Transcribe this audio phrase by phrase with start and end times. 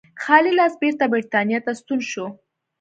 [0.23, 2.25] خالي لاس بېرته برېټانیا ته ستون شو.